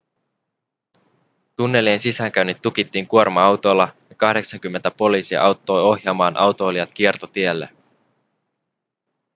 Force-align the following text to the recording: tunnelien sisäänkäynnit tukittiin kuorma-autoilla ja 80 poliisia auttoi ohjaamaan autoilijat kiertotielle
tunnelien 1.55 1.99
sisäänkäynnit 1.99 2.61
tukittiin 2.61 3.07
kuorma-autoilla 3.07 3.89
ja 4.09 4.15
80 4.15 4.91
poliisia 4.91 5.43
auttoi 5.43 5.83
ohjaamaan 5.83 6.37
autoilijat 6.37 6.91
kiertotielle 6.93 7.69